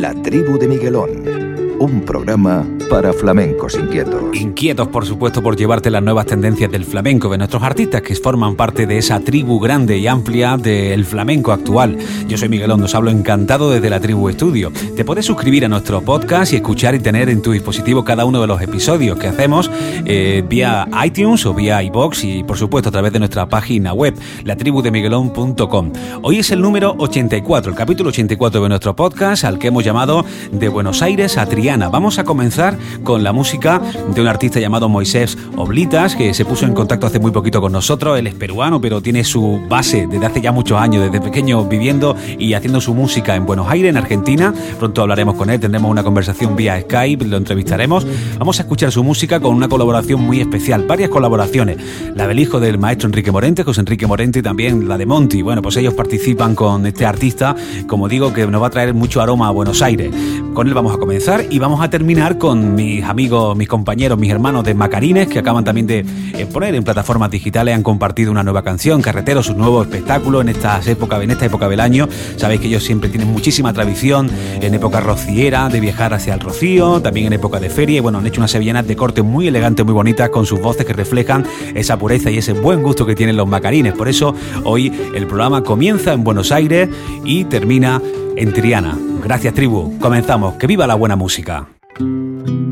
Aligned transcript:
La 0.00 0.14
tribu 0.14 0.56
de 0.56 0.66
Miguelón 0.66 1.49
un 1.80 2.02
programa 2.02 2.66
para 2.90 3.12
flamencos 3.14 3.74
inquietos. 3.74 4.22
Inquietos, 4.34 4.88
por 4.88 5.06
supuesto, 5.06 5.42
por 5.42 5.56
llevarte 5.56 5.90
las 5.90 6.02
nuevas 6.02 6.26
tendencias 6.26 6.70
del 6.70 6.84
flamenco 6.84 7.30
de 7.30 7.38
nuestros 7.38 7.62
artistas 7.62 8.02
que 8.02 8.14
forman 8.14 8.54
parte 8.54 8.86
de 8.86 8.98
esa 8.98 9.20
tribu 9.20 9.58
grande 9.58 9.96
y 9.96 10.06
amplia 10.06 10.58
del 10.58 11.06
flamenco 11.06 11.52
actual. 11.52 11.96
Yo 12.28 12.36
soy 12.36 12.50
Miguelón, 12.50 12.82
os 12.82 12.94
hablo 12.94 13.10
encantado 13.10 13.70
desde 13.70 13.88
la 13.88 13.98
tribu 13.98 14.28
estudio. 14.28 14.70
Te 14.94 15.06
puedes 15.06 15.24
suscribir 15.24 15.64
a 15.64 15.68
nuestro 15.68 16.02
podcast 16.02 16.52
y 16.52 16.56
escuchar 16.56 16.94
y 16.94 16.98
tener 16.98 17.30
en 17.30 17.40
tu 17.40 17.52
dispositivo 17.52 18.04
cada 18.04 18.26
uno 18.26 18.42
de 18.42 18.46
los 18.46 18.60
episodios 18.60 19.18
que 19.18 19.28
hacemos 19.28 19.70
eh, 20.04 20.44
vía 20.46 20.86
iTunes 21.02 21.46
o 21.46 21.54
vía 21.54 21.82
iBox 21.82 22.24
y, 22.24 22.44
por 22.44 22.58
supuesto, 22.58 22.90
a 22.90 22.92
través 22.92 23.14
de 23.14 23.20
nuestra 23.20 23.48
página 23.48 23.94
web, 23.94 24.14
latribudemiguelón.com. 24.44 25.92
Hoy 26.20 26.40
es 26.40 26.50
el 26.50 26.60
número 26.60 26.94
84, 26.98 27.70
el 27.70 27.76
capítulo 27.78 28.10
84 28.10 28.62
de 28.62 28.68
nuestro 28.68 28.94
podcast, 28.94 29.44
al 29.44 29.58
que 29.58 29.68
hemos 29.68 29.82
llamado 29.82 30.26
De 30.52 30.68
Buenos 30.68 31.00
Aires 31.00 31.38
a 31.38 31.46
Triana 31.46 31.69
Vamos 31.70 32.18
a 32.18 32.24
comenzar 32.24 32.76
con 33.04 33.22
la 33.22 33.32
música 33.32 33.80
de 34.12 34.20
un 34.20 34.26
artista 34.26 34.58
llamado 34.58 34.88
Moisés 34.88 35.38
Oblitas, 35.56 36.16
que 36.16 36.34
se 36.34 36.44
puso 36.44 36.66
en 36.66 36.74
contacto 36.74 37.06
hace 37.06 37.20
muy 37.20 37.30
poquito 37.30 37.60
con 37.60 37.70
nosotros. 37.70 38.18
Él 38.18 38.26
es 38.26 38.34
peruano, 38.34 38.80
pero 38.80 39.00
tiene 39.00 39.22
su 39.22 39.60
base 39.68 40.08
desde 40.10 40.26
hace 40.26 40.40
ya 40.40 40.50
muchos 40.50 40.80
años, 40.80 41.04
desde 41.04 41.20
pequeño 41.20 41.64
viviendo 41.64 42.16
y 42.40 42.54
haciendo 42.54 42.80
su 42.80 42.92
música 42.92 43.36
en 43.36 43.46
Buenos 43.46 43.68
Aires, 43.68 43.90
en 43.90 43.96
Argentina. 43.96 44.52
Pronto 44.80 45.02
hablaremos 45.02 45.36
con 45.36 45.48
él, 45.48 45.60
tendremos 45.60 45.88
una 45.88 46.02
conversación 46.02 46.56
vía 46.56 46.80
Skype, 46.80 47.24
lo 47.24 47.36
entrevistaremos. 47.36 48.04
Vamos 48.36 48.58
a 48.58 48.62
escuchar 48.62 48.90
su 48.90 49.04
música 49.04 49.38
con 49.38 49.54
una 49.54 49.68
colaboración 49.68 50.22
muy 50.22 50.40
especial, 50.40 50.86
varias 50.88 51.08
colaboraciones. 51.08 51.76
La 52.16 52.26
del 52.26 52.40
hijo 52.40 52.58
del 52.58 52.78
maestro 52.78 53.06
Enrique 53.06 53.30
Morente, 53.30 53.62
José 53.62 53.82
Enrique 53.82 54.08
Morente 54.08 54.40
y 54.40 54.42
también 54.42 54.88
la 54.88 54.98
de 54.98 55.06
Monty. 55.06 55.42
Bueno, 55.42 55.62
pues 55.62 55.76
ellos 55.76 55.94
participan 55.94 56.56
con 56.56 56.84
este 56.84 57.06
artista, 57.06 57.54
como 57.86 58.08
digo, 58.08 58.32
que 58.32 58.44
nos 58.48 58.60
va 58.60 58.66
a 58.66 58.70
traer 58.70 58.92
mucho 58.92 59.20
aroma 59.20 59.46
a 59.46 59.52
Buenos 59.52 59.82
Aires. 59.82 60.12
Con 60.52 60.66
él 60.66 60.74
vamos 60.74 60.92
a 60.92 60.98
comenzar 60.98 61.44
y 61.48 61.59
vamos 61.60 61.82
a 61.82 61.90
terminar 61.90 62.38
con 62.38 62.74
mis 62.74 63.04
amigos, 63.04 63.56
mis 63.56 63.68
compañeros, 63.68 64.18
mis 64.18 64.30
hermanos 64.30 64.64
de 64.64 64.74
Macarines, 64.74 65.28
que 65.28 65.38
acaban 65.38 65.62
también 65.62 65.86
de 65.86 65.98
eh, 65.98 66.46
poner 66.46 66.74
en 66.74 66.82
plataformas 66.82 67.30
digitales, 67.30 67.74
han 67.74 67.82
compartido 67.82 68.30
una 68.30 68.42
nueva 68.42 68.62
canción, 68.62 69.02
Carretero, 69.02 69.42
su 69.42 69.54
nuevo 69.54 69.82
espectáculo 69.82 70.40
en 70.40 70.48
estas 70.48 70.86
épocas, 70.86 71.22
en 71.22 71.30
esta 71.30 71.44
época 71.44 71.68
del 71.68 71.80
año. 71.80 72.08
Sabéis 72.36 72.62
que 72.62 72.68
ellos 72.68 72.82
siempre 72.82 73.10
tienen 73.10 73.30
muchísima 73.30 73.72
tradición 73.74 74.30
en 74.60 74.74
época 74.74 75.00
rociera, 75.00 75.68
de 75.68 75.80
viajar 75.80 76.14
hacia 76.14 76.34
el 76.34 76.40
rocío, 76.40 77.02
también 77.02 77.26
en 77.26 77.34
época 77.34 77.60
de 77.60 77.68
feria, 77.68 78.00
bueno, 78.00 78.18
han 78.18 78.26
hecho 78.26 78.40
unas 78.40 78.50
sevillanas 78.50 78.86
de 78.86 78.96
corte 78.96 79.22
muy 79.22 79.48
elegantes, 79.48 79.84
muy 79.84 79.94
bonitas, 79.94 80.30
con 80.30 80.46
sus 80.46 80.60
voces 80.60 80.86
que 80.86 80.94
reflejan 80.94 81.44
esa 81.74 81.98
pureza 81.98 82.30
y 82.30 82.38
ese 82.38 82.54
buen 82.54 82.82
gusto 82.82 83.04
que 83.04 83.14
tienen 83.14 83.36
los 83.36 83.46
macarines. 83.46 83.92
Por 83.92 84.08
eso 84.08 84.34
hoy 84.64 84.92
el 85.14 85.26
programa 85.26 85.62
comienza 85.62 86.14
en 86.14 86.24
Buenos 86.24 86.52
Aires 86.52 86.88
y 87.24 87.44
termina 87.44 88.00
en 88.36 88.52
Triana. 88.54 88.96
Gracias 89.22 89.52
tribu, 89.52 89.98
comenzamos, 89.98 90.54
que 90.54 90.66
viva 90.66 90.86
la 90.86 90.94
buena 90.94 91.16
música. 91.16 91.49
Hay 91.50 92.69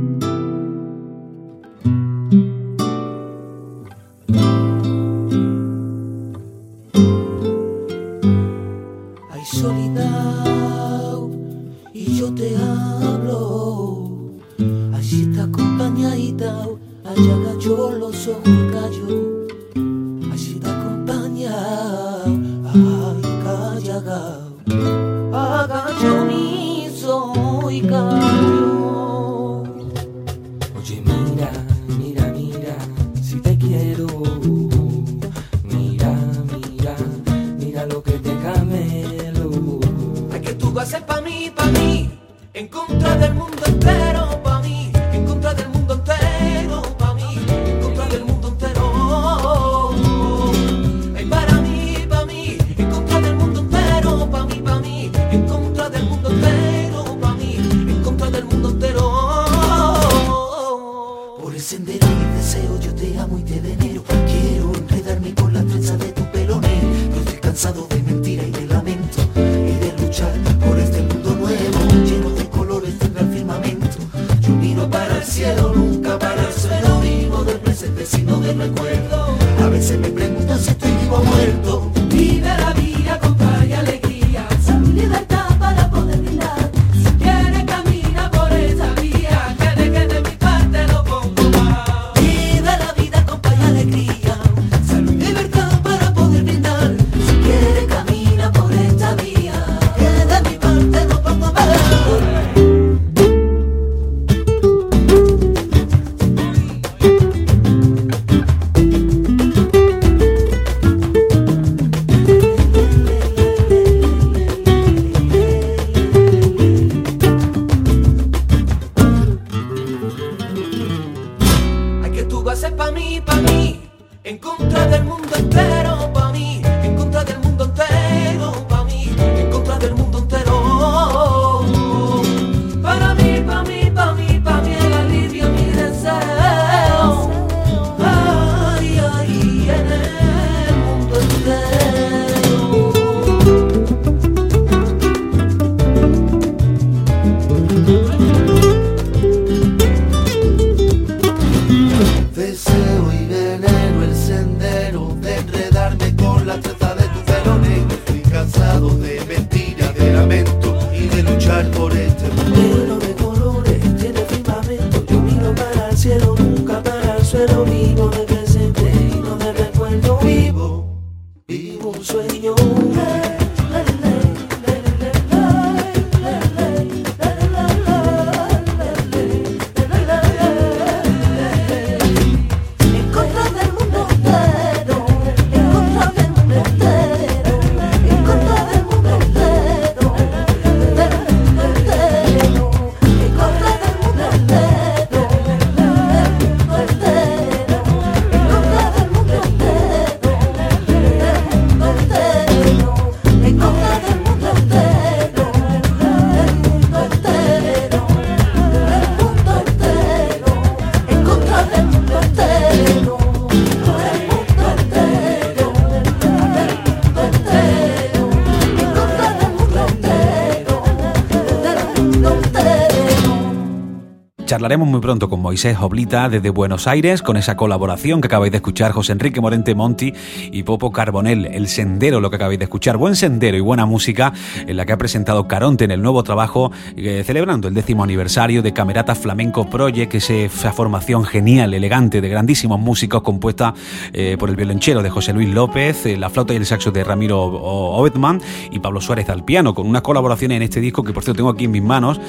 Charlaremos 224.59 224.89
muy 224.89 225.01
pronto 225.01 225.31
con 225.31 225.41
Moisés 225.41 225.77
Oblita 225.81 226.29
desde 226.29 226.51
Buenos 226.51 226.89
Aires 226.89 227.23
con 227.23 227.37
esa 227.37 227.57
colaboración 227.57 228.21
que 228.21 228.27
acabáis 228.27 228.51
de 228.51 228.57
escuchar, 228.57 228.91
José 228.91 229.13
Enrique 229.13 229.41
Morente 229.41 229.77
Monti 229.77 230.13
y 230.51 230.65
Popo 230.65 230.91
Carbonel, 230.91 231.47
El 231.47 231.69
Sendero, 231.69 232.21
lo 232.21 232.29
que 232.29 232.35
acabáis 232.35 232.59
de 232.59 232.65
escuchar. 232.65 232.97
Buen 232.97 233.15
sendero 233.15 233.57
y 233.57 233.61
buena 233.61 233.87
música 233.87 234.33
en 234.67 234.77
la 234.77 234.85
que 234.85 234.93
ha 234.93 234.97
presentado 234.97 235.47
Caronte 235.47 235.85
en 235.85 235.93
el 235.93 236.03
nuevo 236.03 236.25
trabajo, 236.25 236.73
eh, 236.97 237.23
celebrando 237.25 237.69
el 237.69 237.75
décimo 237.75 238.03
aniversario 238.03 238.61
de 238.61 238.73
Camerata 238.73 239.15
Flamenco 239.15 239.71
Project, 239.71 240.17
esa 240.17 240.73
formación 240.73 241.25
genial, 241.25 241.73
elegante, 241.73 242.21
de 242.21 242.29
grandísimos 242.29 242.81
músicos 242.81 243.23
compuesta 243.23 243.75
eh, 244.13 244.37
por 244.41 244.51
el 244.51 244.57
violonchero 244.57 245.05
de 245.05 245.11
José 245.11 245.33
Luis 245.35 245.55
López, 245.55 246.05
eh, 246.05 246.17
la 246.17 246.31
flauta 246.31 246.53
y 246.53 246.57
el 246.57 246.67
saxo 246.67 246.91
de 246.91 247.05
Ramiro 247.05 247.41
Obedman 247.45 248.41
y 248.73 248.81
Pablo 248.81 249.01
Suárez 249.01 249.31
al 249.31 249.45
piano, 249.45 249.73
con 249.73 249.87
unas 249.87 250.03
colaboraciones 250.03 250.57
en 250.57 250.63
este 250.63 250.81
disco 250.81 251.05
que 251.05 251.13
por 251.13 251.23
cierto 251.23 251.37
tengo 251.37 251.51
aquí 251.51 251.67
en 251.67 251.71
mis 251.71 251.83
manos. 251.85 252.21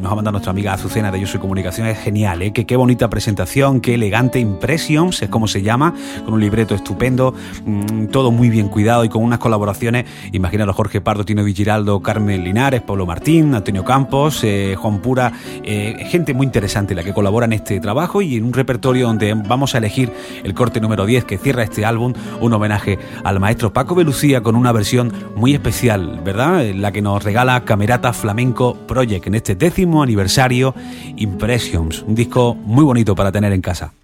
nos 0.00 0.10
ha 0.10 0.14
mandado 0.14 0.32
nuestra 0.32 0.52
amiga 0.52 0.72
Azucena 0.72 1.10
de 1.10 1.20
Yo 1.20 1.26
Soy 1.26 1.41
Comunicación, 1.42 1.88
es 1.88 1.98
genial, 1.98 2.40
¿eh? 2.40 2.52
que 2.52 2.66
qué 2.66 2.76
bonita 2.76 3.10
presentación, 3.10 3.80
qué 3.80 3.94
elegante 3.94 4.38
Impressions, 4.38 5.22
es 5.22 5.28
como 5.28 5.48
se 5.48 5.60
llama, 5.60 5.92
con 6.24 6.34
un 6.34 6.40
libreto 6.40 6.76
estupendo, 6.76 7.34
mm, 7.66 8.06
todo 8.06 8.30
muy 8.30 8.48
bien 8.48 8.68
cuidado 8.68 9.04
y 9.04 9.08
con 9.08 9.24
unas 9.24 9.40
colaboraciones, 9.40 10.04
imagínalo 10.30 10.72
Jorge 10.72 11.00
Pardo, 11.00 11.24
Tino 11.24 11.42
Vigiraldo, 11.42 12.00
Carmen 12.00 12.44
Linares, 12.44 12.80
Pablo 12.82 13.06
Martín, 13.06 13.56
Antonio 13.56 13.84
Campos, 13.84 14.44
eh, 14.44 14.76
Juan 14.78 15.00
Pura, 15.00 15.32
eh, 15.64 16.06
gente 16.08 16.32
muy 16.32 16.46
interesante 16.46 16.94
la 16.94 17.02
que 17.02 17.12
colabora 17.12 17.46
en 17.46 17.54
este 17.54 17.80
trabajo 17.80 18.22
y 18.22 18.36
en 18.36 18.44
un 18.44 18.52
repertorio 18.52 19.08
donde 19.08 19.34
vamos 19.34 19.74
a 19.74 19.78
elegir 19.78 20.12
el 20.44 20.54
corte 20.54 20.80
número 20.80 21.06
10 21.06 21.24
que 21.24 21.38
cierra 21.38 21.64
este 21.64 21.84
álbum, 21.84 22.12
un 22.40 22.52
homenaje 22.52 23.00
al 23.24 23.40
maestro 23.40 23.72
Paco 23.72 23.96
Belucía 23.96 24.44
con 24.44 24.54
una 24.54 24.70
versión 24.70 25.12
muy 25.34 25.54
especial, 25.54 26.20
¿verdad? 26.24 26.64
La 26.72 26.92
que 26.92 27.02
nos 27.02 27.24
regala 27.24 27.64
Camerata 27.64 28.12
Flamenco 28.12 28.76
Project 28.86 29.26
en 29.26 29.34
este 29.34 29.56
décimo 29.56 30.04
aniversario 30.04 30.72
Impressions, 31.32 32.02
un 32.02 32.14
disco 32.14 32.54
muy 32.54 32.84
bonito 32.84 33.14
para 33.14 33.32
tener 33.32 33.52
en 33.52 33.62
casa. 33.62 33.94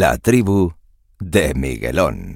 La 0.00 0.16
tribu 0.16 0.74
de 1.18 1.54
Miguelón. 1.54 2.27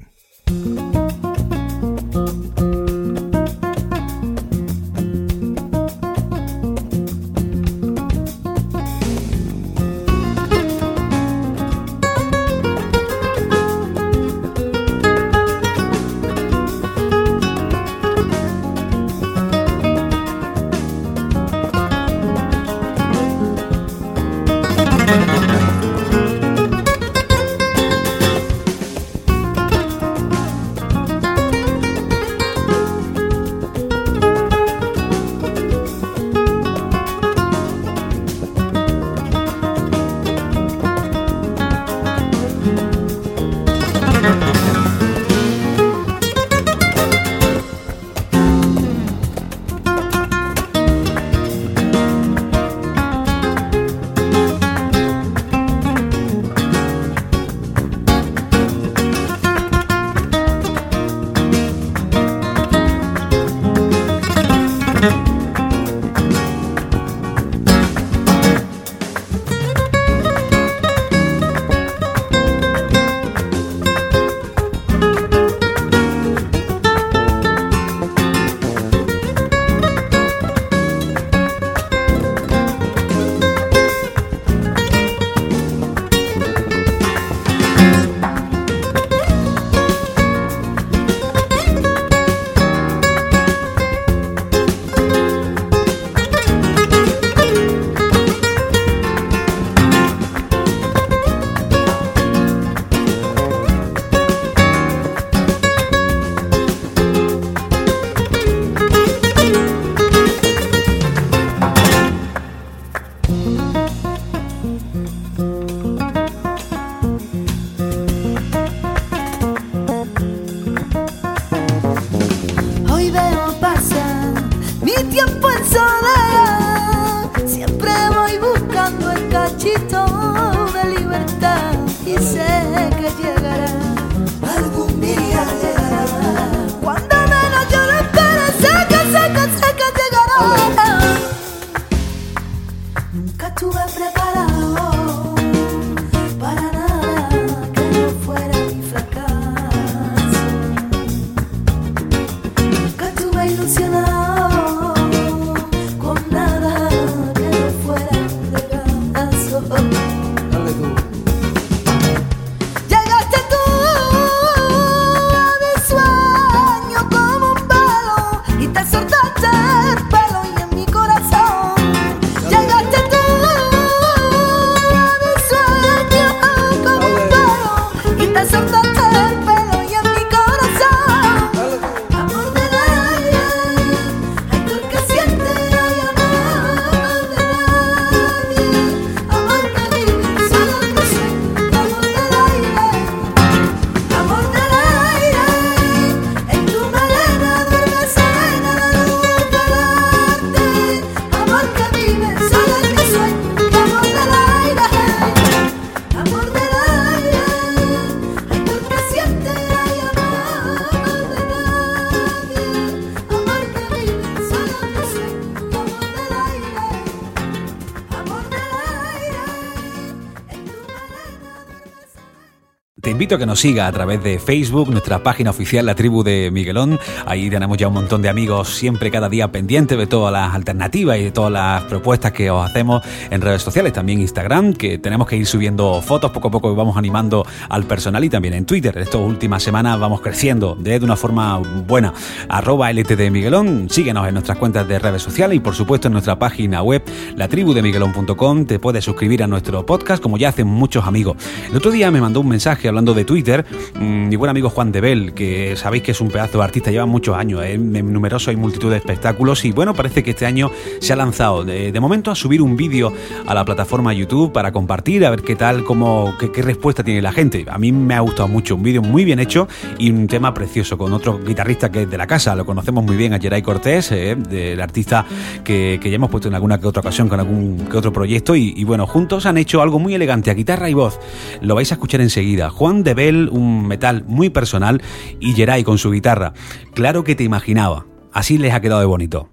Invito 223.13 223.35
a 223.35 223.37
que 223.37 223.45
nos 223.45 223.59
siga 223.59 223.85
a 223.85 223.91
través 223.91 224.23
de 224.23 224.39
Facebook, 224.39 224.89
nuestra 224.89 225.21
página 225.21 225.51
oficial 225.51 225.85
La 225.85 225.93
Tribu 225.93 226.23
de 226.23 226.49
Miguelón. 226.51 226.99
Ahí 227.27 227.47
tenemos 227.47 227.77
ya 227.77 227.87
un 227.87 227.93
montón 227.93 228.23
de 228.23 228.29
amigos 228.29 228.69
siempre 228.69 229.11
cada 229.11 229.29
día 229.29 229.51
pendientes 229.51 229.95
de 229.95 230.07
todas 230.07 230.33
las 230.33 230.55
alternativas 230.55 231.19
y 231.19 231.25
de 231.25 231.31
todas 231.31 231.51
las 231.51 231.83
propuestas 231.83 232.31
que 232.31 232.49
os 232.49 232.67
hacemos 232.67 233.03
en 233.29 233.39
redes 233.41 233.61
sociales, 233.61 233.93
también 233.93 234.19
Instagram, 234.19 234.73
que 234.73 234.97
tenemos 234.97 235.27
que 235.27 235.37
ir 235.37 235.45
subiendo 235.45 236.01
fotos 236.01 236.31
poco 236.31 236.47
a 236.47 236.51
poco 236.51 236.73
vamos 236.73 236.97
animando 236.97 237.45
al 237.69 237.83
personal 237.83 238.23
y 238.23 238.29
también 238.29 238.55
en 238.55 238.65
Twitter. 238.65 238.97
Estas 238.97 239.21
últimas 239.21 239.61
semanas 239.61 239.99
vamos 239.99 240.19
creciendo 240.19 240.75
de 240.79 240.97
una 240.97 241.15
forma 241.15 241.59
buena. 241.59 242.13
Arroba 242.49 242.91
LTD 242.91 243.29
Miguelón, 243.29 243.89
síguenos 243.91 244.27
en 244.27 244.33
nuestras 244.33 244.57
cuentas 244.57 244.87
de 244.87 244.97
redes 244.97 245.21
sociales 245.21 245.57
y 245.57 245.59
por 245.59 245.75
supuesto 245.75 246.07
en 246.07 246.13
nuestra 246.13 246.39
página 246.39 246.81
web 246.81 247.03
latribudemiguelón.com 247.35 248.65
te 248.65 248.79
puedes 248.79 249.05
suscribir 249.05 249.43
a 249.43 249.47
nuestro 249.47 249.85
podcast 249.85 250.21
como 250.21 250.39
ya 250.39 250.49
hacen 250.49 250.65
muchos 250.65 251.05
amigos. 251.05 251.37
El 251.69 251.77
otro 251.77 251.91
día 251.91 252.09
me 252.09 252.19
mandó 252.19 252.39
un 252.39 252.47
mensaje 252.47 252.87
hablando 252.87 253.02
de 253.11 253.25
Twitter, 253.25 253.65
mm, 253.95 254.29
mi 254.29 254.35
buen 254.37 254.49
amigo 254.49 254.69
Juan 254.69 254.93
de 254.93 255.01
Bel, 255.01 255.33
que 255.33 255.75
sabéis 255.75 256.03
que 256.03 256.11
es 256.11 256.21
un 256.21 256.29
pedazo 256.29 256.59
de 256.59 256.63
artista, 256.63 256.89
lleva 256.89 257.05
muchos 257.05 257.35
años 257.35 257.61
¿eh? 257.65 257.73
en 257.73 258.13
numerosos 258.13 258.53
y 258.53 258.55
multitud 258.55 258.89
de 258.89 258.97
espectáculos 258.97 259.65
y 259.65 259.73
bueno, 259.73 259.93
parece 259.93 260.23
que 260.23 260.31
este 260.31 260.45
año 260.45 260.71
se 261.01 261.11
ha 261.11 261.17
lanzado 261.17 261.65
de, 261.65 261.99
momento 261.99 262.31
a 262.31 262.35
subir 262.35 262.61
un 262.61 262.77
vídeo 262.77 263.11
a 263.45 263.53
la 263.53 263.65
plataforma 263.65 264.13
YouTube 264.13 264.53
para 264.53 264.71
compartir, 264.71 265.25
a 265.25 265.29
ver 265.29 265.41
qué 265.41 265.55
tal, 265.55 265.83
cómo, 265.83 266.33
qué, 266.37 266.61
respuesta 266.61 267.03
tiene 267.03 267.21
la 267.21 267.33
gente. 267.33 267.65
A 267.69 267.77
mí 267.77 267.91
me 267.91 268.15
ha 268.15 268.21
gustado 268.21 268.47
mucho, 268.47 268.75
un 268.75 268.83
vídeo 268.83 269.01
muy 269.01 269.25
bien 269.25 269.39
hecho 269.39 269.67
y 269.97 270.09
un 270.09 270.27
tema 270.27 270.53
precioso 270.53 270.97
con 270.97 271.11
otro 271.13 271.39
guitarrista 271.39 271.91
que 271.91 272.03
es 272.03 272.09
de 272.09 272.17
la 272.17 272.27
casa, 272.27 272.55
lo 272.55 272.65
conocemos 272.65 273.03
muy 273.03 273.17
bien, 273.17 273.33
a 273.33 273.39
Geray 273.39 273.61
Cortés, 273.61 274.11
¿eh? 274.11 274.35
del 274.35 274.79
artista 274.79 275.25
que, 275.63 275.99
ya 276.01 276.15
hemos 276.15 276.29
puesto 276.29 276.47
en 276.47 276.55
alguna 276.55 276.79
que 276.79 276.87
otra 276.87 277.01
ocasión 277.01 277.27
con 277.27 277.39
algún 277.39 277.87
que 277.89 277.97
otro 277.97 278.13
proyecto 278.13 278.55
y, 278.55 278.73
y 278.75 278.83
bueno, 278.83 279.07
juntos 279.07 279.45
han 279.45 279.57
hecho 279.57 279.81
algo 279.81 279.99
muy 279.99 280.13
elegante 280.13 280.51
a 280.51 280.53
guitarra 280.53 280.89
y 280.89 280.93
voz. 280.93 281.19
Lo 281.61 281.75
vais 281.75 281.91
a 281.91 281.95
escuchar 281.95 282.21
enseguida. 282.21 282.69
Juan 282.69 282.92
de 283.01 283.15
Bell, 283.15 283.49
un 283.51 283.87
metal 283.87 284.23
muy 284.27 284.51
personal, 284.51 285.01
y 285.39 285.53
Jerai 285.53 285.83
con 285.83 285.97
su 285.97 286.11
guitarra. 286.11 286.53
Claro 286.93 287.23
que 287.23 287.33
te 287.33 287.43
imaginaba. 287.43 288.05
Así 288.31 288.59
les 288.59 288.73
ha 288.73 288.81
quedado 288.81 288.99
de 288.99 289.07
bonito. 289.07 289.52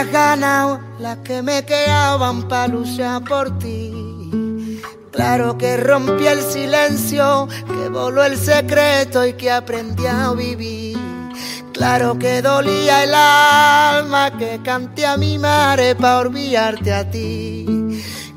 Las 0.00 0.12
ganas, 0.12 0.78
las 0.98 1.18
que 1.18 1.42
me 1.42 1.62
quedaban 1.66 2.48
para 2.48 2.68
luchar 2.68 3.22
por 3.22 3.58
ti. 3.58 4.80
Claro 5.12 5.58
que 5.58 5.76
rompí 5.76 6.26
el 6.26 6.40
silencio, 6.40 7.46
que 7.66 7.90
voló 7.90 8.24
el 8.24 8.38
secreto 8.38 9.26
y 9.26 9.34
que 9.34 9.50
aprendí 9.50 10.06
a 10.06 10.32
vivir. 10.32 10.96
Claro 11.74 12.18
que 12.18 12.40
dolía 12.40 13.04
el 13.04 13.14
alma, 13.14 14.30
que 14.38 14.60
canté 14.64 15.04
a 15.04 15.18
mi 15.18 15.38
madre 15.38 15.94
para 15.94 16.20
olvidarte 16.20 16.94
a 16.94 17.10
ti. 17.10 17.66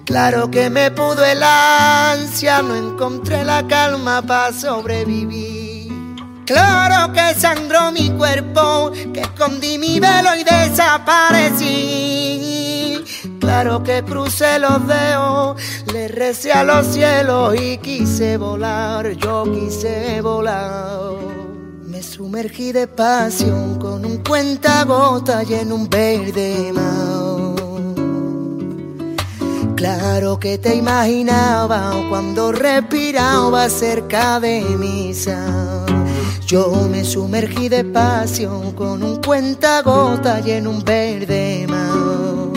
Claro 0.03 0.51
que 0.51 0.69
me 0.69 0.91
pudo 0.91 1.23
el 1.23 1.41
ansia, 1.43 2.61
no 2.61 2.75
encontré 2.75 3.45
la 3.45 3.65
calma 3.65 4.21
para 4.21 4.51
sobrevivir. 4.51 5.52
Claro 6.45 7.13
que 7.13 7.33
sangró 7.39 7.91
mi 7.91 8.09
cuerpo, 8.11 8.91
que 9.13 9.21
escondí 9.21 9.77
mi 9.77 9.99
velo 9.99 10.35
y 10.37 10.43
desaparecí. 10.43 12.03
Claro 13.39 13.81
que 13.83 14.03
crucé 14.03 14.59
los 14.59 14.85
dedos, 14.87 15.61
le 15.93 16.07
recé 16.09 16.51
a 16.51 16.63
los 16.63 16.87
cielos 16.87 17.55
y 17.59 17.77
quise 17.77 18.37
volar, 18.37 19.11
yo 19.11 19.43
quise 19.45 20.21
volar. 20.21 21.13
Me 21.85 22.03
sumergí 22.03 22.71
despacio 22.73 23.77
con 23.79 24.03
un 24.05 24.17
cuentagota 24.17 25.43
y 25.43 25.53
en 25.53 25.71
un 25.71 25.89
verde 25.89 26.73
mar. 26.73 27.13
Claro 29.75 30.39
que 30.39 30.57
te 30.57 30.75
imaginaba 30.75 31.93
cuando 32.09 32.51
respiraba 32.51 33.69
cerca 33.69 34.39
de 34.39 34.61
mi 34.61 35.13
sal. 35.13 36.02
Yo 36.53 36.87
me 36.87 37.03
sumergí 37.03 37.67
despacio 37.67 38.75
con 38.75 39.01
un 39.01 39.19
cuentagota 39.23 40.39
y 40.45 40.51
en 40.51 40.67
un 40.67 40.83
verde 40.83 41.65
mar. 41.67 42.51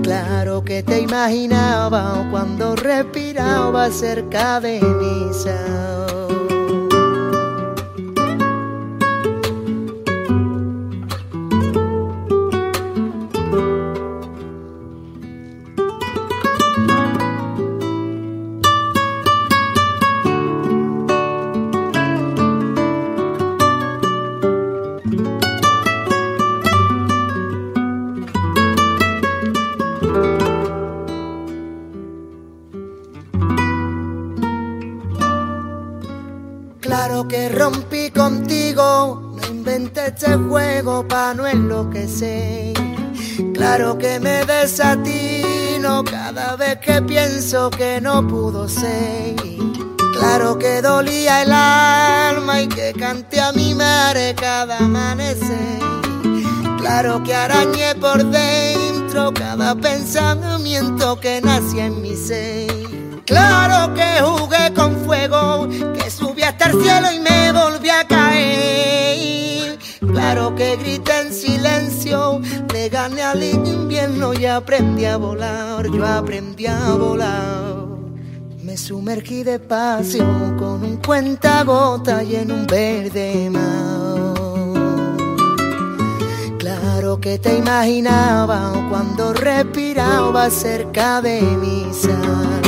Claro 0.00 0.62
que 0.62 0.84
te 0.84 1.00
imaginaba 1.00 2.28
cuando 2.30 2.76
respiraba 2.76 3.90
cerca 3.90 4.60
de 4.60 4.80
mi 4.80 5.34
sal. 5.34 6.41
Que 43.98 44.18
me 44.18 44.44
desatino 44.46 46.02
cada 46.02 46.56
vez 46.56 46.78
que 46.78 47.02
pienso 47.02 47.70
que 47.70 48.00
no 48.00 48.26
pudo 48.26 48.66
ser. 48.68 49.36
Claro 50.18 50.58
que 50.58 50.80
dolía 50.80 51.42
el 51.42 51.52
alma 51.52 52.62
y 52.62 52.68
que 52.68 52.94
canté 52.94 53.40
a 53.40 53.52
mi 53.52 53.74
madre 53.74 54.34
cada 54.34 54.78
amanecer. 54.78 55.78
Claro 56.78 57.22
que 57.22 57.34
arañé 57.34 57.94
por 58.00 58.24
dentro 58.24 59.32
cada 59.34 59.74
pensamiento 59.74 61.20
que 61.20 61.40
nacía 61.40 61.86
en 61.86 62.02
mi 62.02 62.16
ser. 62.16 62.72
Claro 63.26 63.94
que 63.94 64.20
jugué 64.20 64.72
con 64.74 64.96
fuego, 65.04 65.68
que 65.68 66.10
subí 66.10 66.42
hasta 66.42 66.70
el 66.70 66.82
cielo 66.82 67.12
y 67.12 67.20
me 67.20 67.52
volví 67.52 67.90
a 67.90 68.04
caer. 68.04 69.11
Claro 70.12 70.54
que 70.54 70.76
grité 70.76 71.12
en 71.22 71.32
silencio, 71.32 72.40
le 72.70 72.90
gané 72.90 73.22
al 73.22 73.42
invierno 73.42 74.34
y 74.34 74.44
aprendí 74.44 75.06
a 75.06 75.16
volar, 75.16 75.86
yo 75.90 76.06
aprendí 76.06 76.66
a 76.66 76.92
volar. 76.92 77.86
Me 78.62 78.76
sumergí 78.76 79.42
despacio 79.42 80.24
con 80.58 80.84
un 80.84 80.98
cuentagota 80.98 82.22
y 82.22 82.36
en 82.36 82.52
un 82.52 82.66
verde 82.66 83.48
mar. 83.50 84.34
Claro 86.58 87.18
que 87.18 87.38
te 87.38 87.56
imaginaba 87.56 88.70
cuando 88.90 89.32
respiraba 89.32 90.50
cerca 90.50 91.22
de 91.22 91.40
mi 91.40 91.92
sal. 91.92 92.60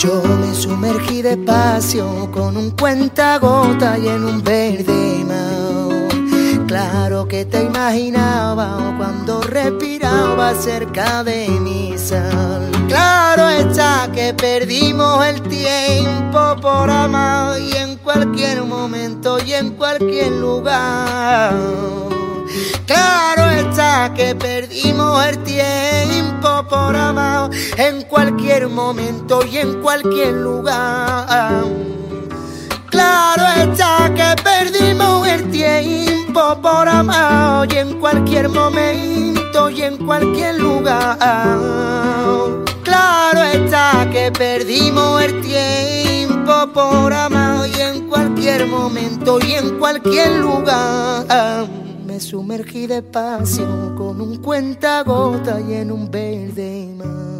Yo 0.00 0.22
me 0.40 0.54
sumergí 0.54 1.20
despacio 1.20 2.30
con 2.32 2.56
un 2.56 2.70
cuentagota 2.70 3.98
y 3.98 4.08
en 4.08 4.24
un 4.24 4.42
verde 4.42 5.24
mar. 5.26 5.67
Claro 6.68 7.26
que 7.26 7.46
te 7.46 7.62
imaginaba 7.62 8.94
cuando 8.98 9.40
respiraba 9.40 10.54
cerca 10.54 11.24
de 11.24 11.48
mi 11.48 11.96
sal. 11.96 12.70
Claro 12.88 13.48
está 13.48 14.10
que 14.14 14.34
perdimos 14.34 15.24
el 15.24 15.40
tiempo 15.40 16.56
por 16.60 16.90
amar 16.90 17.58
y 17.58 17.74
en 17.74 17.96
cualquier 17.96 18.64
momento 18.64 19.38
y 19.42 19.54
en 19.54 19.70
cualquier 19.76 20.30
lugar. 20.32 21.54
Claro 22.86 23.50
está 23.50 24.12
que 24.14 24.34
perdimos 24.34 25.24
el 25.26 25.38
tiempo 25.44 26.66
por 26.68 26.94
amar 26.94 27.50
en 27.78 28.02
cualquier 28.02 28.68
momento 28.68 29.40
y 29.46 29.56
en 29.56 29.80
cualquier 29.80 30.34
lugar. 30.34 31.64
Claro 32.98 33.46
está 33.62 34.12
que 34.12 34.42
perdimos 34.42 35.24
el 35.28 35.48
tiempo 35.52 36.58
por 36.60 36.88
amar 36.88 37.72
y 37.72 37.76
en 37.76 38.00
cualquier 38.00 38.48
momento 38.48 39.70
y 39.70 39.82
en 39.82 39.98
cualquier 39.98 40.58
lugar. 40.58 41.16
Claro 42.82 43.44
está 43.44 44.08
que 44.10 44.32
perdimos 44.32 45.22
el 45.22 45.40
tiempo 45.42 46.52
por 46.74 47.12
amar 47.12 47.68
y 47.68 47.80
en 47.80 48.08
cualquier 48.08 48.66
momento 48.66 49.38
y 49.46 49.52
en 49.52 49.78
cualquier 49.78 50.40
lugar 50.40 51.68
me 52.04 52.18
sumergí 52.18 52.88
despacio 52.88 53.94
con 53.96 54.20
un 54.20 54.38
cuentagota 54.38 55.60
y 55.60 55.74
en 55.74 55.92
un 55.92 56.10
verde 56.10 56.92
mar. 56.96 57.37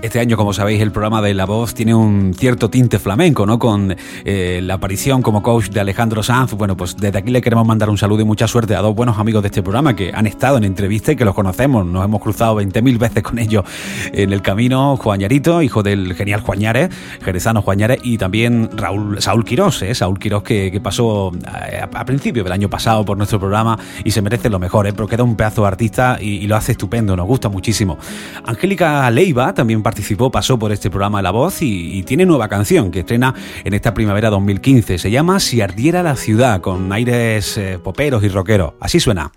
Este 0.00 0.20
año, 0.20 0.36
como 0.36 0.52
sabéis, 0.52 0.80
el 0.80 0.92
programa 0.92 1.20
de 1.20 1.34
La 1.34 1.44
Voz 1.44 1.74
tiene 1.74 1.92
un 1.92 2.32
cierto 2.32 2.70
tinte 2.70 3.00
flamenco, 3.00 3.46
¿no? 3.46 3.58
Con 3.58 3.96
eh, 4.24 4.60
la 4.62 4.74
aparición 4.74 5.22
como 5.22 5.42
coach 5.42 5.70
de 5.70 5.80
Alejandro 5.80 6.22
Sanz. 6.22 6.52
Bueno, 6.52 6.76
pues 6.76 6.96
desde 6.96 7.18
aquí 7.18 7.32
le 7.32 7.42
queremos 7.42 7.66
mandar 7.66 7.90
un 7.90 7.98
saludo 7.98 8.22
y 8.22 8.24
mucha 8.24 8.46
suerte 8.46 8.76
a 8.76 8.80
dos 8.80 8.94
buenos 8.94 9.18
amigos 9.18 9.42
de 9.42 9.48
este 9.48 9.60
programa 9.60 9.96
que 9.96 10.12
han 10.14 10.28
estado 10.28 10.56
en 10.56 10.62
entrevista 10.62 11.10
y 11.10 11.16
que 11.16 11.24
los 11.24 11.34
conocemos. 11.34 11.84
Nos 11.84 12.04
hemos 12.04 12.22
cruzado 12.22 12.60
20.000 12.60 12.96
veces 12.96 13.22
con 13.24 13.40
ellos 13.40 13.64
en 14.12 14.32
el 14.32 14.40
camino. 14.40 14.96
Juan 14.98 15.18
Yarito, 15.18 15.62
hijo 15.62 15.82
del 15.82 16.14
genial 16.14 16.42
Juañares, 16.42 16.90
jerezano 17.20 17.60
Juañares, 17.60 17.98
y 18.04 18.18
también 18.18 18.70
Raúl, 18.72 19.20
Saúl 19.20 19.44
Quirós, 19.44 19.82
¿eh? 19.82 19.96
Saúl 19.96 20.20
Quirós 20.20 20.44
que, 20.44 20.80
pasó 20.80 21.32
eh, 21.72 21.80
a, 21.80 22.04
principios 22.04 22.44
del 22.44 22.52
año 22.52 22.70
pasado 22.70 23.04
por 23.04 23.16
nuestro 23.16 23.40
programa 23.40 23.76
y 24.04 24.12
se 24.12 24.22
merece 24.22 24.48
lo 24.48 24.60
mejor, 24.60 24.86
¿eh? 24.86 24.92
Pero 24.92 25.08
queda 25.08 25.24
un 25.24 25.34
pedazo 25.34 25.62
de 25.62 25.68
artista 25.68 26.18
y, 26.20 26.36
y 26.36 26.46
lo 26.46 26.54
hace 26.54 26.70
estupendo, 26.70 27.16
nos 27.16 27.26
gusta 27.26 27.48
muchísimo. 27.48 27.98
Angélica 28.44 29.10
Leiva 29.10 29.52
también 29.52 29.82
participó, 29.88 30.30
pasó 30.30 30.58
por 30.58 30.70
este 30.70 30.90
programa 30.90 31.22
La 31.22 31.30
Voz 31.30 31.62
y, 31.62 32.02
tiene 32.02 32.26
nueva 32.26 32.46
canción 32.46 32.90
que 32.90 33.00
estrena 33.00 33.34
en 33.64 33.72
esta 33.72 33.94
primavera 33.94 34.28
2015. 34.28 34.98
Se 34.98 35.10
llama 35.10 35.40
Si 35.40 35.62
ardiera 35.62 36.02
la 36.02 36.14
ciudad, 36.14 36.60
con 36.60 36.92
aires 36.92 37.56
eh, 37.56 37.78
poperos 37.82 38.22
y 38.22 38.28
rockeros. 38.28 38.74
Así 38.80 39.00
suena. 39.00 39.32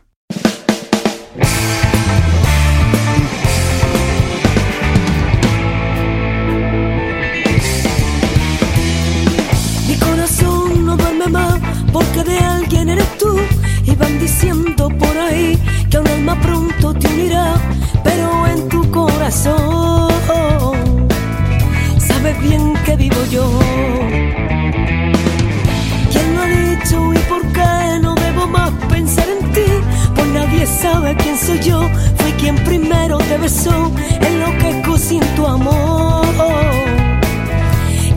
Quién 31.15 31.37
soy 31.37 31.59
yo, 31.59 31.89
fui 32.17 32.31
quien 32.33 32.55
primero 32.63 33.17
te 33.17 33.37
besó, 33.37 33.91
en 34.21 34.39
lo 34.39 34.57
que 34.57 34.97
sin 34.97 35.21
tu 35.35 35.45
amor. 35.45 36.25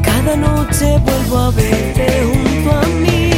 Cada 0.02 0.36
noche 0.36 0.98
vuelvo 1.04 1.38
a 1.38 1.50
verte 1.50 2.06
junto 2.24 2.70
a 2.70 2.82
mí. 3.02 3.33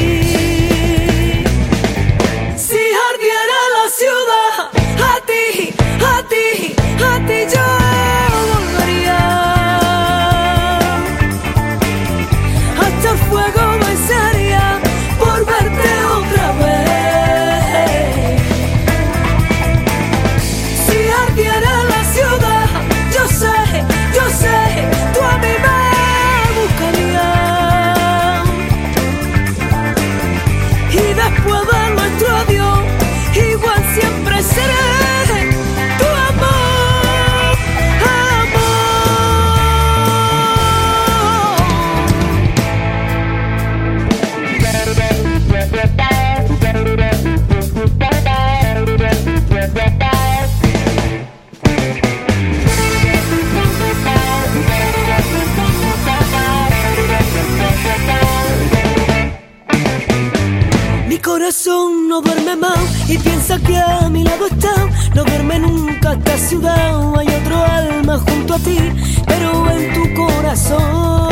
No 62.16 62.22
duerme 62.22 62.56
más 62.56 63.10
y 63.10 63.18
piensa 63.18 63.58
que 63.58 63.76
a 63.76 64.08
mi 64.08 64.24
lado 64.24 64.46
está. 64.46 64.74
No 65.14 65.22
duerme 65.24 65.58
nunca 65.58 66.12
esta 66.12 66.38
ciudad. 66.38 67.18
Hay 67.18 67.26
otro 67.28 67.62
alma 67.64 68.18
junto 68.26 68.54
a 68.54 68.58
ti, 68.58 68.78
pero 69.26 69.70
en 69.70 69.92
tu 69.92 70.14
corazón 70.14 71.28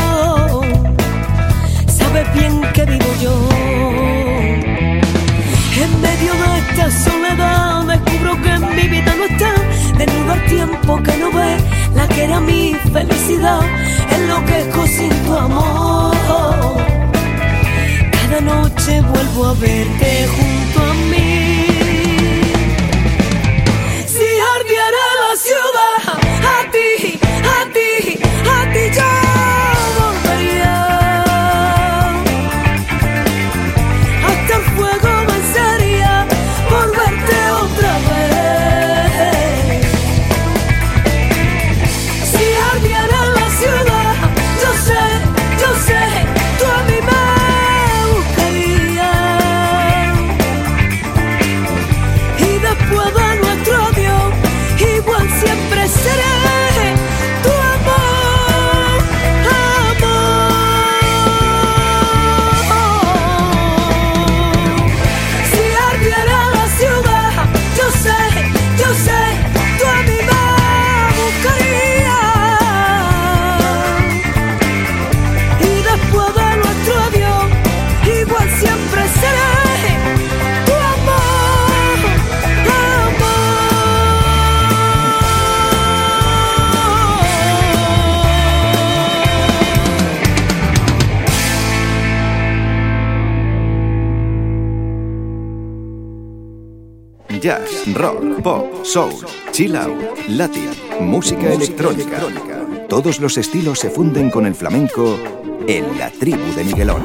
sabes 1.86 2.34
bien 2.34 2.60
que 2.74 2.84
vivo 2.84 3.10
yo. 3.22 3.34
En 5.84 6.00
medio 6.02 6.32
de 6.42 6.58
esta 6.58 6.90
soledad 6.90 7.84
descubro 7.84 8.42
que 8.42 8.50
en 8.50 8.76
mi 8.76 8.88
vida 8.88 9.14
no 9.16 9.24
está. 9.24 9.73
Soul, 98.84 99.14
chill 99.50 99.76
out, 99.76 99.96
latin, 100.28 100.70
música 101.00 101.52
electrónica. 101.52 102.20
Todos 102.88 103.18
los 103.18 103.38
estilos 103.38 103.78
se 103.80 103.90
funden 103.90 104.30
con 104.30 104.46
el 104.46 104.54
flamenco 104.54 105.18
en 105.66 105.98
la 105.98 106.10
tribu 106.10 106.54
de 106.54 106.64
Miguelón. 106.64 107.04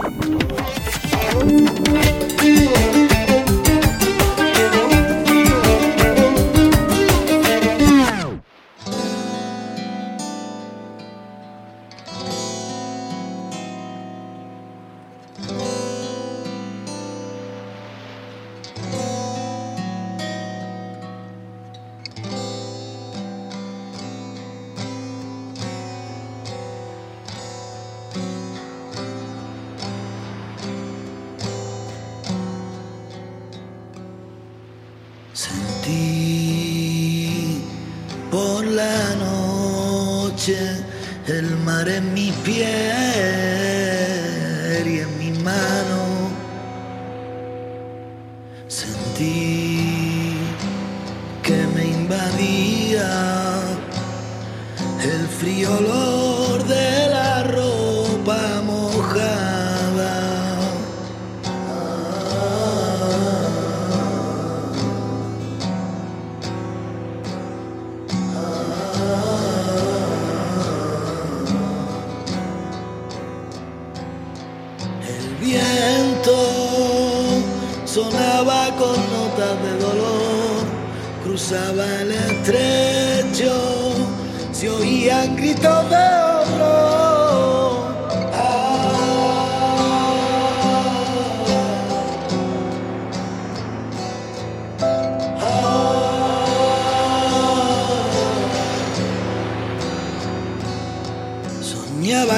pies. 42.44 42.79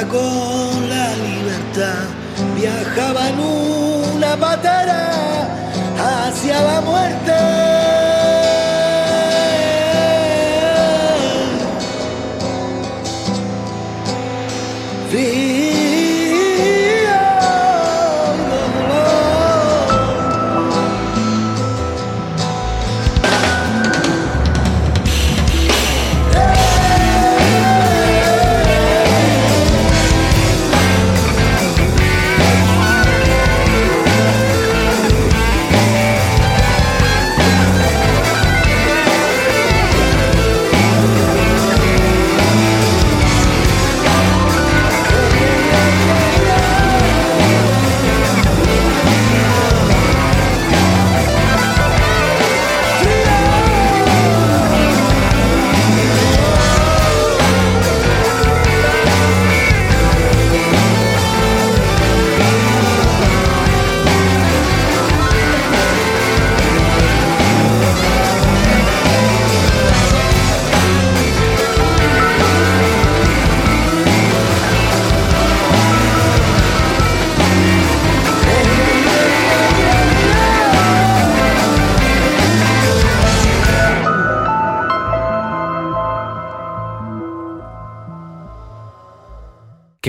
con 0.07 0.89
la 0.89 1.15
libertad. 1.15 2.05
Viajaba 2.55 3.29
en 3.29 3.39
una 3.39 4.35
patera 4.37 5.11
hacia 5.97 6.61
la 6.61 6.81
muerte. 6.81 8.00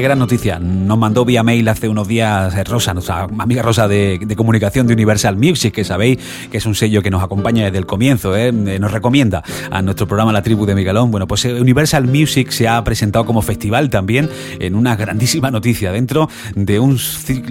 Gran 0.03 0.19
noticia. 0.19 0.59
Nos 0.59 0.99
mandó 0.99 1.25
vía 1.25 1.43
mail 1.43 1.69
hace 1.69 1.88
unos 1.88 2.09
días 2.09 2.55
eh, 2.55 2.65
Rosa, 2.65 2.93
nuestra 2.93 3.23
amiga 3.38 3.62
Rosa 3.62 3.87
de, 3.87 4.19
comunicación 4.37 4.87
de 4.87 4.95
Universal 4.95 5.37
Music, 5.37 5.73
que 5.73 5.85
sabéis 5.85 6.19
que 6.51 6.59
es 6.59 6.67
un 6.67 6.75
sello 6.75 7.03
que 7.03 7.11
nos 7.11 7.23
acompaña 7.23 7.65
desde 7.65 7.79
el 7.79 7.87
comienzo, 7.87 8.37
¿eh? 8.37 8.49
Eh, 8.49 8.79
nos 8.81 8.91
recomienda 8.91 9.43
a 9.71 9.81
nuestro 9.81 10.07
programa 10.09 10.33
La 10.33 10.43
Tribu 10.43 10.67
de 10.67 10.75
Miguelón. 10.75 11.11
Bueno, 11.11 11.29
pues 11.29 11.45
Universal 11.45 12.07
Music 12.07 12.51
se 12.51 12.67
ha 12.67 12.83
presentado 12.83 13.25
como 13.25 13.43
festival 13.43 13.91
también 13.91 14.29
en 14.59 14.75
una 14.75 14.97
grandísima 14.97 15.51
noticia 15.51 15.93
dentro 15.93 16.29
de 16.57 16.81
un, 16.81 16.99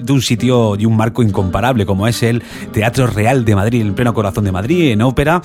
de 0.04 0.12
un 0.12 0.22
sitio 0.22 0.76
y 0.78 0.86
un 0.86 0.98
marco 0.98 1.24
incomparable 1.24 1.86
como 1.86 2.08
es 2.08 2.22
el 2.22 2.44
Teatro 2.74 3.08
Real 3.08 3.46
de 3.46 3.56
Madrid, 3.56 3.82
en 3.82 3.94
pleno 3.94 4.14
corazón 4.14 4.44
de 4.44 4.52
Madrid, 4.52 4.92
en 4.92 5.02
ópera. 5.02 5.42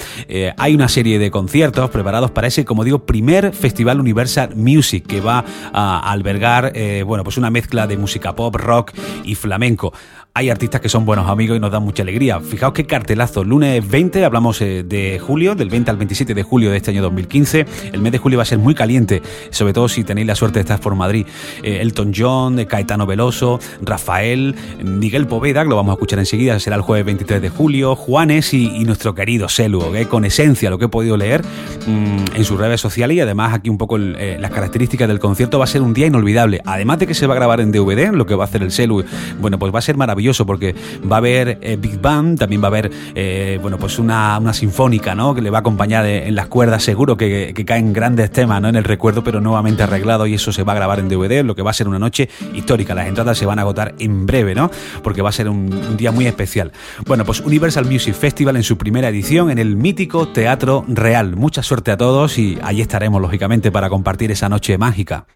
hay 0.56 0.74
una 0.74 0.88
serie 0.88 1.20
de 1.20 1.30
conciertos 1.30 1.90
preparados 1.90 2.32
para 2.32 2.48
ese, 2.48 2.64
como 2.64 2.82
digo, 2.82 3.06
primer 3.06 3.52
festival 3.52 4.00
Universal 4.00 4.56
Music 4.56 5.06
que 5.06 5.20
va 5.20 5.44
a 5.72 6.10
albergar, 6.10 6.72
bueno, 7.02 7.24
pues 7.24 7.36
una 7.36 7.50
mezcla 7.50 7.86
de 7.86 7.96
música 7.96 8.34
pop, 8.34 8.54
rock 8.56 8.92
y 9.24 9.34
flamenco 9.34 9.92
hay 10.36 10.50
artistas 10.50 10.82
que 10.82 10.90
son 10.90 11.06
buenos 11.06 11.30
amigos 11.30 11.56
y 11.56 11.60
nos 11.60 11.72
dan 11.72 11.82
mucha 11.82 12.02
alegría. 12.02 12.40
Fijaos 12.40 12.74
qué 12.74 12.84
cartelazo. 12.84 13.42
Lunes 13.42 13.88
20, 13.88 14.22
hablamos 14.22 14.60
eh, 14.60 14.84
de 14.86 15.18
julio, 15.18 15.54
del 15.54 15.70
20 15.70 15.90
al 15.90 15.96
27 15.96 16.34
de 16.34 16.42
julio 16.42 16.70
de 16.70 16.76
este 16.76 16.90
año 16.90 17.00
2015. 17.00 17.64
El 17.90 18.02
mes 18.02 18.12
de 18.12 18.18
julio 18.18 18.36
va 18.36 18.42
a 18.42 18.44
ser 18.44 18.58
muy 18.58 18.74
caliente, 18.74 19.22
sobre 19.48 19.72
todo 19.72 19.88
si 19.88 20.04
tenéis 20.04 20.26
la 20.26 20.34
suerte 20.34 20.58
de 20.58 20.60
estar 20.60 20.78
por 20.78 20.94
Madrid. 20.94 21.26
Eh, 21.62 21.78
Elton 21.80 22.12
John, 22.14 22.62
Caetano 22.66 23.06
Veloso, 23.06 23.60
Rafael, 23.80 24.54
Miguel 24.84 25.26
Poveda, 25.26 25.62
que 25.62 25.70
lo 25.70 25.76
vamos 25.76 25.92
a 25.92 25.94
escuchar 25.94 26.18
enseguida, 26.18 26.60
será 26.60 26.76
el 26.76 26.82
jueves 26.82 27.06
23 27.06 27.40
de 27.40 27.48
julio, 27.48 27.96
Juanes 27.96 28.52
y, 28.52 28.84
nuestro 28.84 29.14
querido 29.14 29.48
Selu, 29.48 29.82
con 30.10 30.26
esencia 30.26 30.68
lo 30.68 30.78
que 30.78 30.84
he 30.84 30.88
podido 30.88 31.16
leer 31.16 31.42
mm, 31.86 32.36
en 32.36 32.44
sus 32.44 32.58
redes 32.58 32.82
sociales 32.82 33.16
y 33.16 33.20
además 33.20 33.54
aquí 33.54 33.70
un 33.70 33.78
poco 33.78 33.96
eh, 33.98 34.36
las 34.38 34.50
características 34.50 35.08
del 35.08 35.18
concierto 35.18 35.58
va 35.58 35.64
a 35.64 35.68
ser 35.68 35.80
un 35.80 35.94
día 35.94 36.06
inolvidable. 36.08 36.60
Además 36.66 36.98
de 36.98 37.06
que 37.06 37.14
se 37.14 37.26
va 37.26 37.32
a 37.32 37.36
grabar 37.36 37.62
en 37.62 37.72
DVD, 37.72 38.12
lo 38.12 38.26
que 38.26 38.34
va 38.34 38.44
a 38.44 38.48
hacer 38.48 38.62
el 38.62 38.70
Selu, 38.70 39.02
bueno, 39.40 39.58
pues 39.58 39.74
va 39.74 39.78
a 39.78 39.82
ser 39.82 39.96
maravilloso 39.96 40.25
porque 40.46 40.74
va 41.10 41.16
a 41.16 41.18
haber 41.18 41.58
eh, 41.60 41.76
Big 41.76 42.00
Band, 42.00 42.38
también 42.38 42.62
va 42.62 42.66
a 42.66 42.68
haber 42.68 42.90
eh, 43.14 43.58
bueno, 43.60 43.78
pues 43.78 43.98
una, 43.98 44.40
sinfónica 44.52 45.14
¿no? 45.14 45.34
que 45.34 45.42
le 45.42 45.50
va 45.50 45.58
a 45.58 45.60
acompañar 45.60 46.06
en 46.06 46.34
las 46.34 46.46
cuerdas, 46.48 46.82
seguro 46.82 47.16
que, 47.16 47.54
caen 47.66 47.92
grandes 47.92 48.30
temas 48.30 48.62
¿no? 48.62 48.68
en 48.68 48.76
el 48.76 48.84
recuerdo, 48.84 49.22
pero 49.24 49.40
nuevamente 49.40 49.82
arreglado 49.82 50.26
y 50.26 50.34
eso 50.34 50.52
se 50.52 50.62
va 50.62 50.72
a 50.72 50.76
grabar 50.76 50.98
en 50.98 51.08
DVD, 51.08 51.44
lo 51.44 51.54
que 51.54 51.62
va 51.62 51.70
a 51.70 51.74
ser 51.74 51.88
una 51.88 51.98
noche 51.98 52.28
histórica. 52.54 52.94
Las 52.94 53.08
entradas 53.08 53.38
se 53.38 53.46
van 53.46 53.58
a 53.58 53.62
agotar 53.62 53.94
en 53.98 54.26
breve, 54.26 54.54
¿no? 54.54 54.70
porque 55.02 55.22
va 55.22 55.30
a 55.30 55.32
ser 55.32 55.48
un, 55.48 55.72
un 55.72 55.96
día 55.96 56.12
muy 56.12 56.26
especial. 56.26 56.72
Bueno, 57.06 57.24
pues 57.24 57.40
Universal 57.40 57.86
Music 57.86 58.14
Festival 58.14 58.56
en 58.56 58.62
su 58.62 58.78
primera 58.78 59.08
edición 59.08 59.50
en 59.50 59.58
el 59.58 59.76
mítico 59.76 60.28
Teatro 60.28 60.84
Real. 60.88 61.36
Mucha 61.36 61.62
suerte 61.62 61.90
a 61.90 61.96
todos 61.96 62.38
y 62.38 62.58
allí 62.62 62.80
estaremos, 62.80 63.20
lógicamente, 63.20 63.70
para 63.70 63.88
compartir 63.88 64.30
esa 64.30 64.48
noche 64.48 64.78
mágica. 64.78 65.26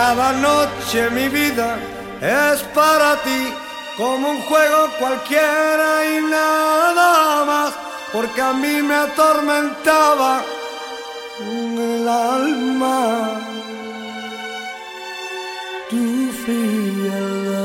Cada 0.00 0.32
noche 0.32 1.10
mi 1.10 1.28
vida 1.28 1.76
es 2.20 2.62
para 2.72 3.16
ti 3.26 3.52
como 3.96 4.30
un 4.30 4.40
juego 4.42 4.80
cualquiera 5.00 5.88
y 6.12 6.22
nada 6.22 7.44
más, 7.44 7.72
porque 8.12 8.40
a 8.40 8.52
mí 8.52 8.80
me 8.80 8.94
atormentaba 8.94 10.42
el 11.40 12.08
alma 12.08 13.40
tu 15.90 16.30
frialdad. 16.42 17.58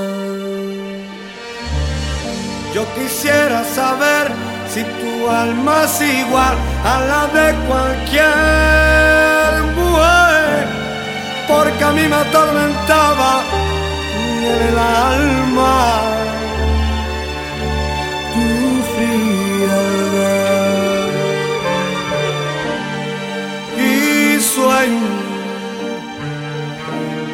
Yo 2.74 2.84
quisiera 2.96 3.64
saber 3.64 4.26
si 4.74 4.82
tu 5.00 5.30
alma 5.30 5.84
es 5.84 6.02
igual 6.02 6.58
a 6.84 6.96
la 7.12 7.28
de 7.28 7.48
cualquier 7.68 9.33
porque 11.48 11.84
a 11.84 11.92
mí 11.92 12.08
me 12.08 12.16
atormentaba 12.16 13.44
en 14.26 14.44
el 14.70 14.78
alma. 14.78 16.02
Tu 18.34 18.48
frialdad 18.94 20.34
y 23.78 24.40
sueño 24.40 25.14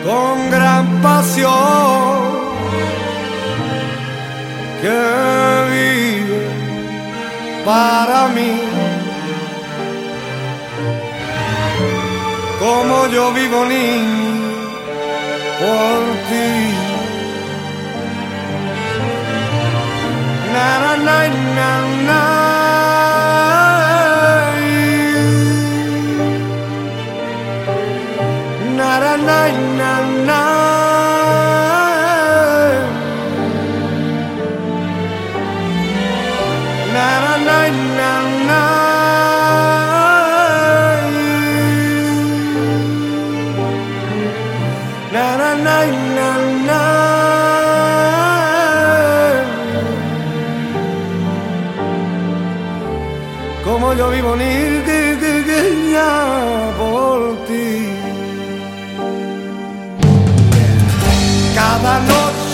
con 0.06 0.50
gran 0.50 1.02
pasión 1.02 2.39
que 4.82 5.00
vive 5.72 6.41
para 7.65 8.28
mí 8.30 8.88
como 12.60 13.08
yo 13.08 13.32
vivo 13.32 13.65
ni 13.65 13.88
por 15.60 16.04
ti. 16.30 16.50
Na 20.54 20.67
na 20.84 20.93
na 21.08 21.17
na 21.58 21.72
na. 22.08 22.22
Na 28.78 29.00
na 29.00 29.17
na 29.17 29.41
na 29.80 29.91
na. 30.28 30.59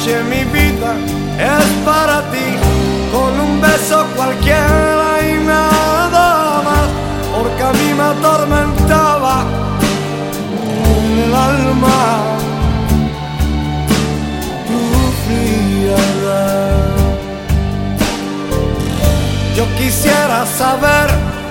Noche 0.05 0.23
mi 0.23 0.43
vida 0.45 0.93
es 1.39 1.65
para 1.83 2.21
ti, 2.31 2.55
con 3.11 3.39
un 3.39 3.61
beso 3.61 4.05
cualquiera 4.15 5.19
y 5.21 5.45
nada 5.45 6.61
más, 6.63 6.89
porque 7.35 7.63
a 7.63 7.73
mí 7.73 7.93
me 7.93 8.03
atormentaba 8.03 9.45
el 11.23 11.35
alma. 11.35 12.21
Yo 19.55 19.65
quisiera 19.77 20.45
saber 20.45 21.07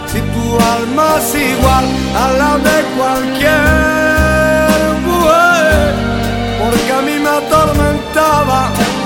si 0.06 0.20
tu 0.20 0.58
alma 0.76 1.16
es 1.18 1.34
igual 1.34 1.84
a 2.14 2.24
la 2.40 2.58
de 2.58 2.76
cualquier 2.98 4.68
mujer, 5.06 5.94
porque 6.60 6.92
a 6.92 7.00
mí 7.00 7.13
me 8.14 9.03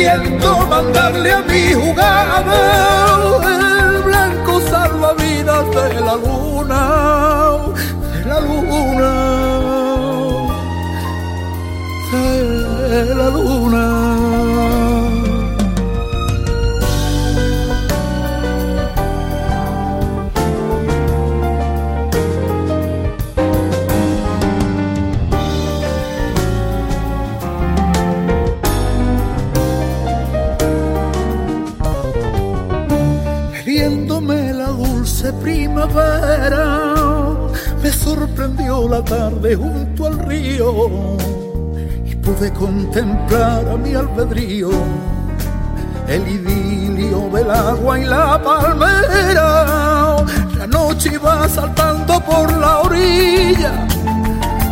viento 0.00 0.66
mandarle 0.66 1.30
a 1.30 1.42
mi 1.42 1.74
jugada 1.74 2.60
el 3.86 4.02
blanco 4.02 4.60
salvavidas 4.70 5.70
de 5.70 6.00
la 6.00 6.14
luna, 6.14 6.39
la 38.70 39.02
tarde 39.02 39.56
junto 39.56 40.06
al 40.06 40.18
río 40.20 40.90
y 42.04 42.14
pude 42.14 42.52
contemplar 42.52 43.68
a 43.68 43.76
mi 43.76 43.94
albedrío 43.94 44.70
el 46.06 46.28
idilio 46.28 47.28
del 47.32 47.50
agua 47.50 47.98
y 47.98 48.04
la 48.04 48.40
palmera. 48.40 50.16
La 50.56 50.66
noche 50.68 51.10
iba 51.14 51.48
saltando 51.48 52.20
por 52.20 52.52
la 52.58 52.78
orilla 52.78 53.72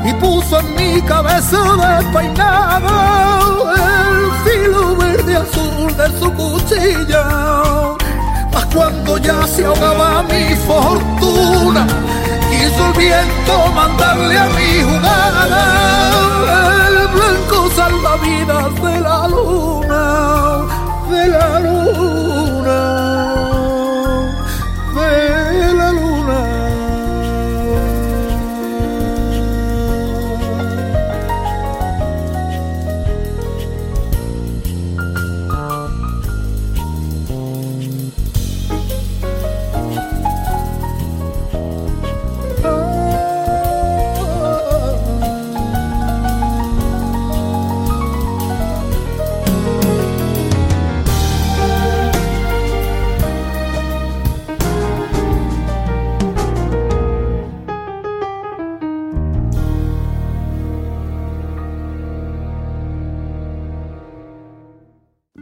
y 0.04 0.12
puso 0.14 0.60
en 0.60 0.76
mi 0.76 1.02
cabeza 1.02 1.58
despeinada 1.76 3.40
el 3.74 4.30
filo 4.44 4.96
verde 4.96 5.36
azul 5.36 5.96
de 5.96 6.18
su 6.20 6.32
cuchilla. 6.34 7.24
Mas 8.52 8.64
cuando 8.72 9.18
ya 9.18 9.44
se 9.46 9.64
ahogaba 9.64 10.22
mi 10.22 10.54
fortuna, 10.68 11.84
quiso 12.86 13.72
mandarle 13.74 14.38
a 14.38 14.46
mi 14.56 14.82
jugada. 14.82 15.62
El 16.88 16.96
blanco 17.08 17.70
salvavidas 17.74 18.74
de 18.82 19.00
la 19.00 19.28
luna, 19.28 20.02
de 21.10 21.28
la 21.28 21.60
luna, 21.60 22.27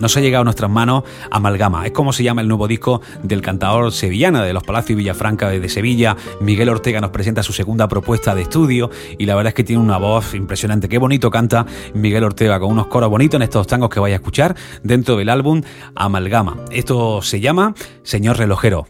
Nos 0.07 0.17
ha 0.17 0.21
llegado 0.21 0.43
a 0.43 0.45
nuestras 0.45 0.71
manos 0.71 1.03
Amalgama. 1.33 1.85
Es 1.85 1.91
como 1.91 2.13
se 2.13 2.23
llama 2.23 2.41
el 2.41 2.47
nuevo 2.47 2.69
disco 2.69 3.03
del 3.25 3.43
cantador 3.43 3.91
sevillana 3.91 4.45
de 4.45 4.53
los 4.53 4.63
Palacios 4.63 4.97
Villafranca 4.97 5.49
de 5.49 5.69
Sevilla. 5.69 6.17
Miguel 6.41 6.69
Ortega 6.69 7.01
nos 7.01 7.11
presenta 7.11 7.43
su 7.43 7.53
segunda 7.53 7.89
propuesta 7.89 8.33
de 8.33 8.43
estudio 8.43 8.89
y 9.19 9.27
la 9.27 9.35
verdad 9.35 9.49
es 9.49 9.55
que 9.55 9.65
tiene 9.65 9.83
una 9.83 9.97
voz 9.97 10.35
impresionante. 10.35 10.89
Qué 10.89 10.99
bonito 10.99 11.29
canta 11.29 11.67
Miguel 11.93 12.23
Ortega 12.23 12.61
con 12.61 12.71
unos 12.71 12.87
coros 12.87 13.11
bonitos 13.11 13.39
en 13.39 13.43
estos 13.43 13.67
tangos 13.67 13.91
que 13.91 13.99
vais 13.99 14.13
a 14.13 14.19
escuchar 14.19 14.55
dentro 14.85 15.17
del 15.17 15.29
álbum 15.29 15.63
Amalgama. 15.97 16.57
Esto 16.71 17.21
se 17.21 17.41
llama 17.41 17.75
Señor 18.05 18.39
Relojero. 18.39 18.87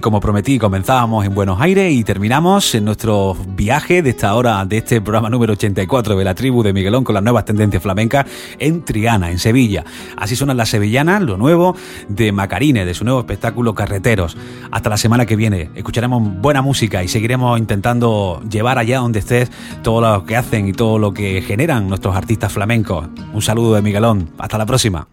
como 0.00 0.20
prometí. 0.20 0.58
Comenzamos 0.58 1.24
en 1.26 1.34
Buenos 1.34 1.60
Aires 1.60 1.92
y 1.92 2.04
terminamos 2.04 2.74
en 2.74 2.84
nuestro 2.84 3.36
viaje 3.48 4.02
de 4.02 4.10
esta 4.10 4.34
hora, 4.34 4.64
de 4.64 4.78
este 4.78 5.00
programa 5.00 5.28
número 5.28 5.52
84 5.52 6.16
de 6.16 6.24
la 6.24 6.34
tribu 6.34 6.62
de 6.62 6.72
Miguelón 6.72 7.04
con 7.04 7.14
las 7.14 7.22
nuevas 7.22 7.44
tendencias 7.44 7.82
flamencas 7.82 8.26
en 8.58 8.84
Triana, 8.84 9.30
en 9.30 9.38
Sevilla. 9.38 9.84
Así 10.16 10.36
suenan 10.36 10.56
las 10.56 10.70
sevillanas, 10.70 11.22
lo 11.22 11.36
nuevo 11.36 11.76
de 12.08 12.32
Macarine, 12.32 12.84
de 12.84 12.94
su 12.94 13.04
nuevo 13.04 13.20
espectáculo 13.20 13.74
Carreteros. 13.74 14.36
Hasta 14.70 14.88
la 14.88 14.96
semana 14.96 15.26
que 15.26 15.36
viene 15.36 15.70
escucharemos 15.74 16.22
buena 16.40 16.62
música 16.62 17.02
y 17.02 17.08
seguiremos 17.08 17.58
intentando 17.58 18.40
llevar 18.48 18.78
allá 18.78 18.98
donde 18.98 19.18
estés 19.18 19.50
todo 19.82 20.00
lo 20.00 20.24
que 20.24 20.36
hacen 20.36 20.68
y 20.68 20.72
todo 20.72 20.98
lo 20.98 21.12
que 21.12 21.42
generan 21.42 21.88
nuestros 21.88 22.16
artistas 22.16 22.52
flamencos. 22.52 23.08
Un 23.32 23.42
saludo 23.42 23.74
de 23.74 23.82
Miguelón. 23.82 24.30
Hasta 24.38 24.58
la 24.58 24.66
próxima. 24.66 25.06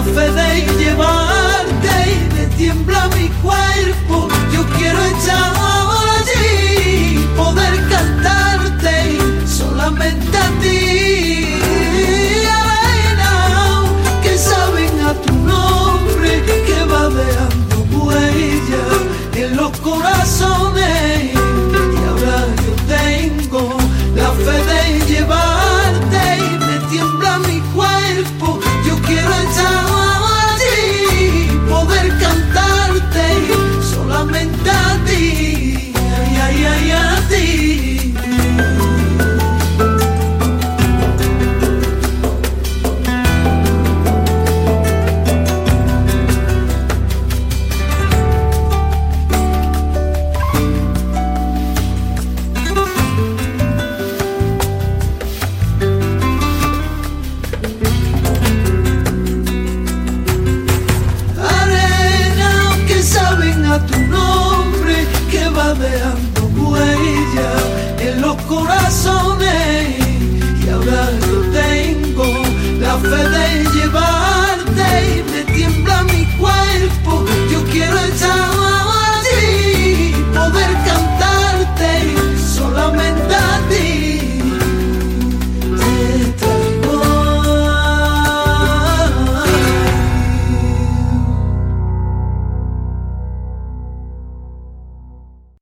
la 0.00 0.06
fe 0.14 0.32
de 0.32 0.84
llevarte 0.84 1.92
y 2.10 2.34
me 2.34 2.46
tiembla 2.56 3.08
mi 3.16 3.28
cuerpo. 3.42 4.28
Yo 4.52 4.64
quiero 4.78 4.98
echar 5.04 5.59